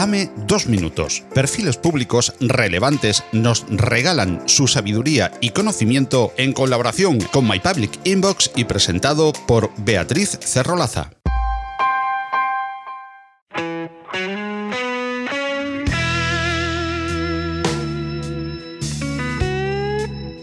[0.00, 1.24] Dame dos minutos.
[1.34, 8.50] Perfiles públicos relevantes nos regalan su sabiduría y conocimiento en colaboración con My Public Inbox
[8.56, 11.19] y presentado por Beatriz Cerrolaza.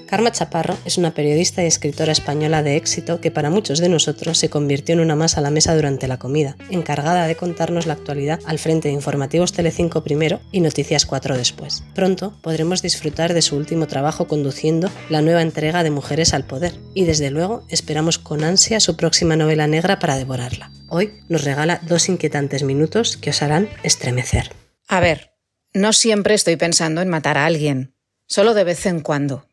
[0.08, 4.38] Karma Chaparro es una periodista y escritora española de éxito que para muchos de nosotros
[4.38, 7.94] se convirtió en una más a la mesa durante la comida, encargada de contarnos la
[7.94, 11.84] actualidad al frente de Informativos Telecinco primero y Noticias 4 después.
[11.94, 16.74] Pronto podremos disfrutar de su último trabajo conduciendo la nueva entrega de Mujeres al Poder
[16.94, 20.72] y desde luego esperamos con ansia su próxima novela negra para devorarla.
[20.88, 24.52] Hoy nos regala dos inquietantes minutos que os harán estremecer.
[24.88, 25.34] A ver,
[25.74, 27.94] no siempre estoy pensando en matar a alguien,
[28.26, 29.48] solo de vez en cuando.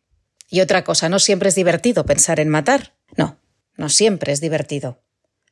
[0.48, 2.94] Y otra cosa, no siempre es divertido pensar en matar.
[3.16, 3.40] No,
[3.76, 5.02] no siempre es divertido.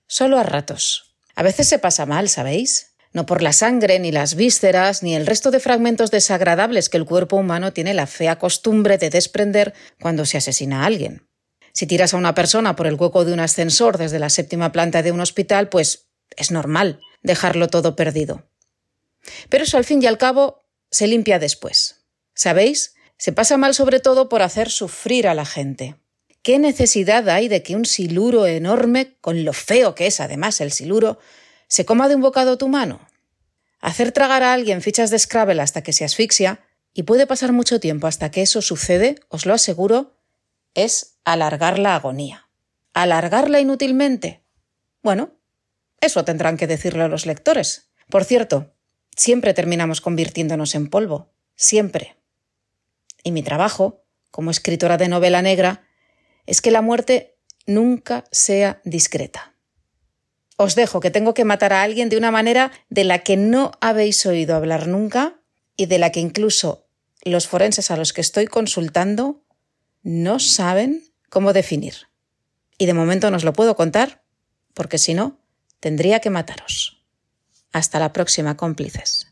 [0.07, 1.17] Solo a ratos.
[1.35, 2.95] A veces se pasa mal, ¿sabéis?
[3.13, 7.05] No por la sangre, ni las vísceras, ni el resto de fragmentos desagradables que el
[7.05, 11.29] cuerpo humano tiene la fea costumbre de desprender cuando se asesina a alguien.
[11.73, 15.03] Si tiras a una persona por el hueco de un ascensor desde la séptima planta
[15.03, 18.47] de un hospital, pues es normal dejarlo todo perdido.
[19.49, 22.05] Pero eso al fin y al cabo se limpia después.
[22.35, 22.95] ¿Sabéis?
[23.23, 25.95] Se pasa mal sobre todo por hacer sufrir a la gente.
[26.43, 30.73] ¿Qué necesidad hay de que un siluro enorme, con lo feo que es además el
[30.73, 31.21] siluro,
[31.69, 32.99] se coma de un bocado tu mano?
[33.79, 37.79] Hacer tragar a alguien fichas de Scrabble hasta que se asfixia, y puede pasar mucho
[37.79, 40.17] tiempo hasta que eso sucede, os lo aseguro,
[40.75, 42.49] es alargar la agonía.
[42.93, 44.43] ¿Alargarla inútilmente?
[45.01, 45.31] Bueno,
[46.01, 47.93] eso tendrán que decirlo los lectores.
[48.11, 48.75] Por cierto,
[49.17, 51.31] siempre terminamos convirtiéndonos en polvo.
[51.55, 52.17] Siempre.
[53.23, 55.87] Y mi trabajo, como escritora de novela negra,
[56.47, 59.55] es que la muerte nunca sea discreta.
[60.57, 63.73] Os dejo que tengo que matar a alguien de una manera de la que no
[63.81, 65.41] habéis oído hablar nunca
[65.77, 66.87] y de la que incluso
[67.25, 69.43] los forenses a los que estoy consultando
[70.03, 72.09] no saben cómo definir.
[72.79, 74.23] Y de momento no os lo puedo contar,
[74.75, 75.39] porque si no,
[75.81, 77.03] tendría que mataros.
[77.73, 79.32] Hasta la próxima, cómplices.